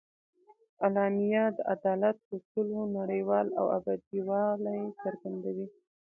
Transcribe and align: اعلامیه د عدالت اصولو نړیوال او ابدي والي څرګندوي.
اعلامیه 0.85 1.43
د 1.57 1.59
عدالت 1.73 2.17
اصولو 2.35 2.79
نړیوال 2.97 3.47
او 3.59 3.65
ابدي 3.77 4.19
والي 4.27 4.79
څرګندوي. 5.01 5.67